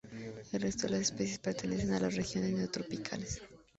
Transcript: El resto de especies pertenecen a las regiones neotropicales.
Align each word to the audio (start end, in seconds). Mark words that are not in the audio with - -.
El 0.51 0.61
resto 0.63 0.87
de 0.87 0.99
especies 0.99 1.37
pertenecen 1.37 1.93
a 1.93 1.99
las 1.99 2.15
regiones 2.15 2.53
neotropicales. 2.53 3.39